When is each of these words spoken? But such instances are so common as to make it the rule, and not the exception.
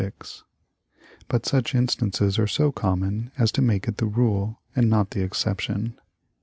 But 1.27 1.45
such 1.45 1.75
instances 1.75 2.39
are 2.39 2.47
so 2.47 2.71
common 2.71 3.29
as 3.37 3.51
to 3.51 3.61
make 3.61 3.87
it 3.87 3.97
the 3.97 4.07
rule, 4.07 4.59
and 4.75 4.89
not 4.89 5.11
the 5.11 5.21
exception. 5.21 5.99